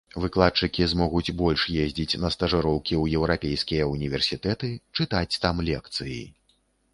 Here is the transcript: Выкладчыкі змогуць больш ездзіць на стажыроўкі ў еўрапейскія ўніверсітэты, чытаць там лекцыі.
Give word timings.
Выкладчыкі 0.21 0.85
змогуць 0.93 1.35
больш 1.41 1.65
ездзіць 1.83 2.19
на 2.23 2.31
стажыроўкі 2.35 2.93
ў 3.01 3.21
еўрапейскія 3.21 3.83
ўніверсітэты, 3.93 4.73
чытаць 4.99 5.39
там 5.45 5.63
лекцыі. 5.71 6.19